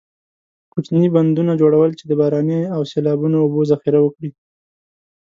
[0.71, 4.29] کوچنۍ بندونو جوړول چې د باراني او سیلابي اوبو ذخیره وکړي.